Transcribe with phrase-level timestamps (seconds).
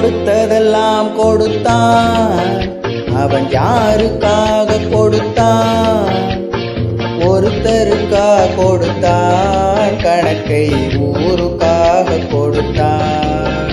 [0.00, 2.60] கொடுத்ததெல்லாம் கொடுத்தான்.
[3.16, 6.08] அவன் யாருக்காக கொடுத்தான்?
[7.20, 9.96] ஒருத்தருக்கா கொடுத்தான்.
[10.02, 13.68] கணக்கை ஊருக்காக கொடுத்தான்.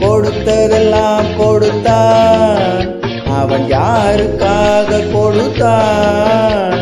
[0.00, 3.00] கொடுத்ததெல்லாம் கொடுத்தான்.
[3.40, 6.78] அவன் யாருக்காக கொடுத்தான்?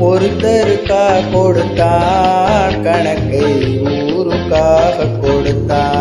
[0.00, 2.82] ஒருத்தருக்கா கொடுத்தான்.
[2.82, 3.42] கணக்கை
[3.84, 5.93] ஊருக்காக கொடுத்தான்.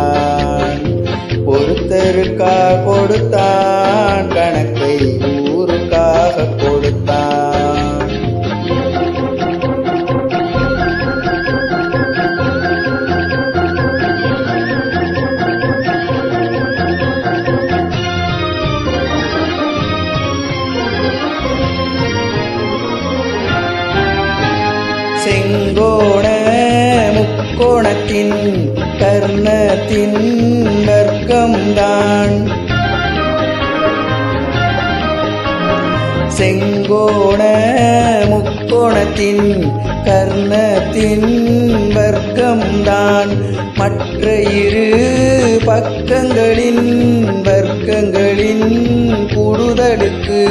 [2.43, 4.95] ஊருக்கா கொடுத்தான் கணக்கை
[5.55, 8.09] ஊருக்காக கொடுத்தான்.
[25.23, 26.25] செங்கோண
[27.17, 28.37] முக்கோணத்தின்
[29.01, 30.19] கர்ணத்தின்
[31.63, 32.37] கண்டான்
[36.37, 37.41] செங்கோண
[38.31, 39.45] முக்கோணத்தின்
[40.07, 41.29] கர்ணத்தின்
[41.97, 43.31] வர்க்கம்தான்.
[43.75, 44.25] மற்ற
[44.61, 44.89] இரு
[45.65, 46.83] பக்கங்களின்
[47.47, 48.67] வர்க்கங்களின்
[49.33, 50.41] கூடுதலுக்கு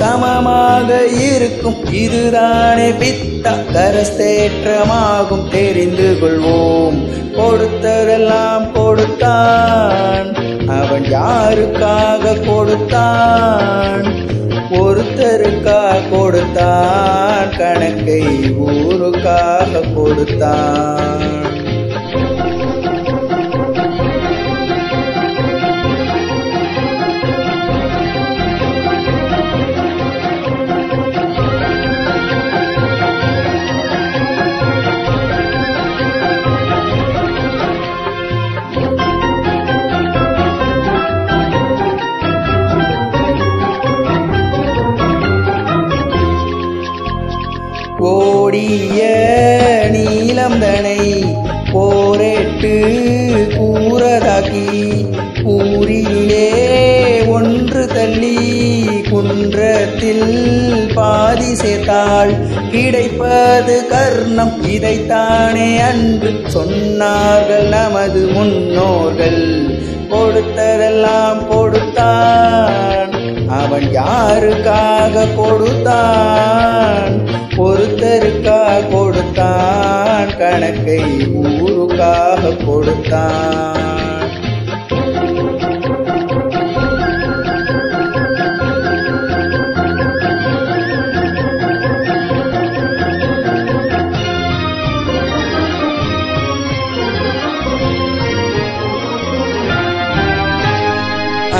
[0.00, 0.90] சமமாக
[1.28, 1.80] இருக்கும்.
[2.04, 6.35] இதுதானே பித்த கரஸ்தேற்றமாகும் தெரிந்து கொள்
[10.96, 14.04] அவன் யாருக்காக கொடுத்தான்?
[14.70, 17.56] ஒருத்தருக்காக கொடுத்தான்.
[17.58, 18.22] கணக்கை
[18.60, 21.35] ஊருக்காக கொடுத்தான்.
[48.06, 49.00] ஓடிய
[49.92, 51.00] நீலம்தனை
[51.72, 52.74] போரேட்டு
[53.56, 54.68] கூறதாக்கி
[55.42, 56.48] கூறிலே
[57.26, 58.36] ஒன்று தள்ளி
[59.10, 60.30] குன்றத்தில்
[60.94, 62.32] பாதி சேர்த்தாள்.
[62.70, 69.42] கிடைப்பது கர்ணம் இதைத்தானே அன்று சொன்னார்கள் நமது முன்னோர்கள்.
[70.10, 73.12] கொடுத்ததெல்லாம் கொடுத்தான்
[73.48, 76.85] அவன் யாருக்காக கொடுத்தான்?
[77.64, 78.60] ஒருத்தருக்கா
[78.92, 81.00] கொடுத்தான் கணக்கை
[81.42, 84.32] ஊருக்காக கொடுத்தான்.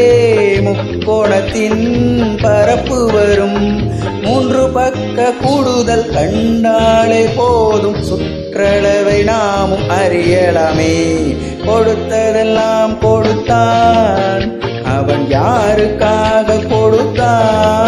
[0.58, 3.90] முக்கோணத்தின் பரப்பு வரும்.
[4.22, 7.96] மூன்று பக்க கூடுதல் கண்டாலே போதும்.
[8.10, 11.36] சுற்றளவை நாமும் அறியலாமே.
[11.66, 14.60] கொடுத்ததெல்லாம் கொடுத்தான்.
[14.84, 17.83] அவன் யாருக்காக கொடுத்தான்?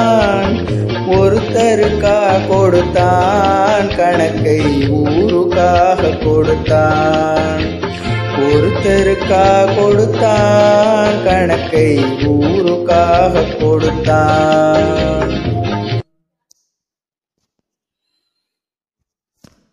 [1.66, 2.19] ஒருத்தருக்கா
[2.49, 4.60] கொடுத்தான் கணக்கை
[4.99, 7.65] ஊருக்காக கொடுத்தான்.
[8.44, 9.43] ஒருத்தருக்கா
[9.78, 11.91] கொடுத்தான் கணக்கை
[12.34, 15.15] ஊருக்காக கொடுத்தான்.